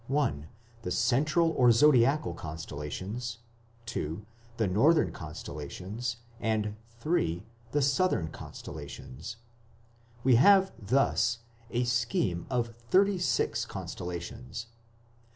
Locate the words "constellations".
2.33-3.37, 5.11-6.17, 8.31-9.37, 13.63-14.65